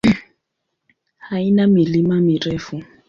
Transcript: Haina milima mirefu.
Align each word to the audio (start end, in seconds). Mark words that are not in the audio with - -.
Haina 1.17 1.67
milima 1.67 2.21
mirefu. 2.21 2.83